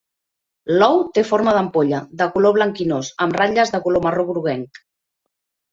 L'ou 0.77 1.03
té 1.17 1.23
forma 1.31 1.53
d'ampolla, 1.57 2.01
de 2.23 2.29
color 2.37 2.57
blanquinós, 2.57 3.13
amb 3.27 3.39
ratlles 3.43 3.77
de 3.77 3.83
color 3.87 4.07
marró 4.09 4.29
groguenc. 4.33 4.87